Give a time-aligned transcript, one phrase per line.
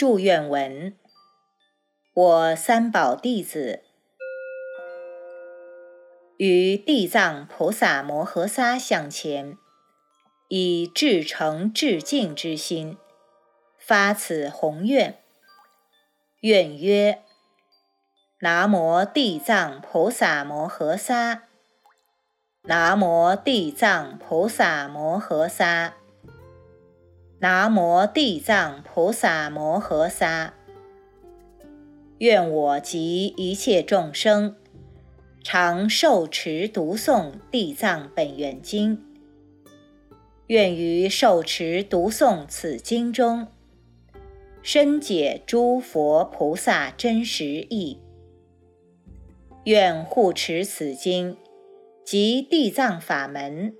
[0.00, 0.96] 祝愿文：
[2.14, 3.82] 我三宝弟子
[6.38, 9.58] 于地藏菩萨摩诃萨向前，
[10.48, 12.96] 以至诚至敬之心，
[13.76, 15.22] 发此宏愿。
[16.40, 17.22] 愿曰：
[18.38, 21.42] 南无地藏菩萨摩诃萨。
[22.62, 25.99] 南无地藏菩萨摩诃萨。
[27.42, 30.52] 南无地藏菩萨摩诃萨，
[32.18, 34.56] 愿我及一切众生
[35.42, 39.02] 常受持读诵地藏本愿经。
[40.48, 43.46] 愿于受持读诵此经中，
[44.62, 48.02] 深解诸佛菩萨真实义。
[49.64, 51.38] 愿护持此经
[52.04, 53.72] 及地藏法门。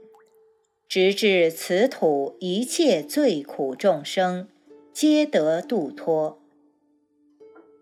[0.91, 4.49] 直至此土一切罪苦众生，
[4.93, 6.41] 皆得度脱。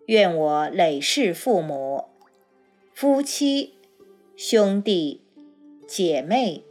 [0.04, 2.04] 愿我累世父母、
[2.92, 3.72] 夫妻、
[4.36, 5.22] 兄弟、
[5.86, 6.62] 姐妹、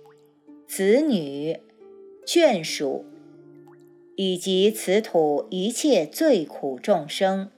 [0.67, 1.57] 子女、
[2.23, 3.03] 眷属，
[4.15, 7.49] 以及此土一切罪苦众生，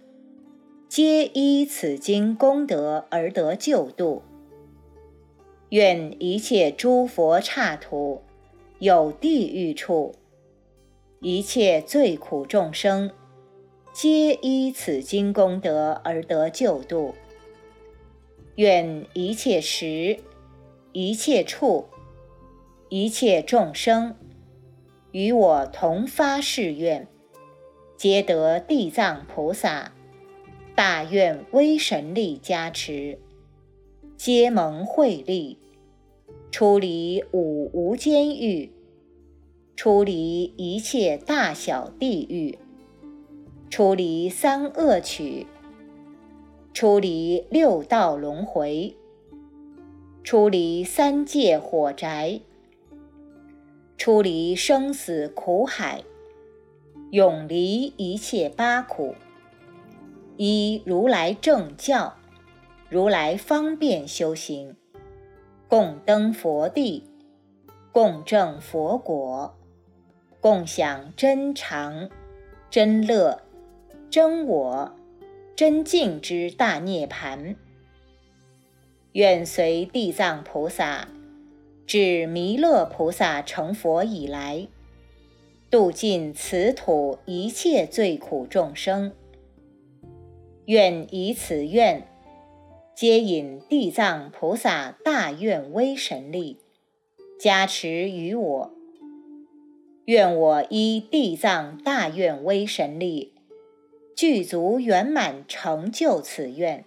[0.88, 4.22] 皆依此经功德而得救度。
[5.72, 8.22] 愿一切诸佛刹土。
[8.80, 10.16] 有地狱处，
[11.20, 13.12] 一切罪苦众生，
[13.92, 17.14] 皆依此经功德而得救度。
[18.56, 20.20] 愿一切时、
[20.94, 21.90] 一切处、
[22.88, 24.16] 一切众生，
[25.12, 27.06] 与我同发誓愿，
[27.98, 29.92] 皆得地藏菩萨
[30.74, 33.20] 大愿威神力加持，
[34.16, 35.58] 皆蒙惠利。
[36.52, 38.72] 出离五无间狱，
[39.76, 42.58] 出离一切大小地狱，
[43.70, 45.46] 出离三恶趣，
[46.74, 48.96] 出离六道轮回，
[50.24, 52.42] 出离三界火宅，
[53.96, 56.04] 出离生死苦海，
[57.12, 59.14] 永离一切八苦，
[60.36, 62.16] 依如来正教，
[62.90, 64.76] 如来方便修行。
[65.70, 67.04] 共登佛地，
[67.92, 69.56] 共证佛果，
[70.42, 72.10] 共享真常、
[72.72, 73.44] 真乐、
[74.10, 74.92] 真我、
[75.56, 77.56] 真净之大涅盘。
[79.12, 81.08] 愿随地藏菩萨
[81.86, 84.68] 至弥勒菩萨成佛以来，
[85.70, 89.12] 度尽此土一切罪苦众生。
[90.66, 92.08] 愿以此愿。
[93.00, 96.58] 皆引地藏菩萨大愿威神力
[97.40, 98.74] 加持于我，
[100.04, 103.32] 愿我依地藏大愿威神力
[104.14, 106.84] 具足圆满成就此愿。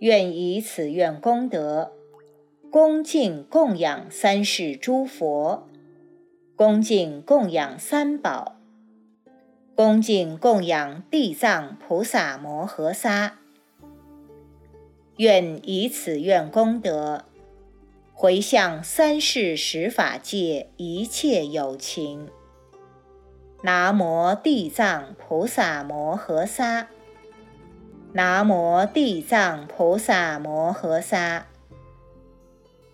[0.00, 1.92] 愿以此愿功德，
[2.70, 5.66] 恭敬供养三世诸佛，
[6.54, 8.56] 恭敬供养三宝，
[9.74, 13.38] 恭敬供养地藏菩萨摩诃萨。
[15.22, 17.24] 愿以此愿功德，
[18.12, 22.28] 回向三世十法界一切有情。
[23.62, 26.88] 南无地藏菩萨摩诃萨。
[28.12, 31.46] 南无地藏菩萨摩诃萨。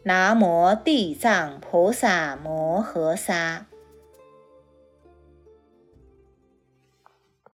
[0.03, 3.65] 南无地藏菩萨摩诃萨。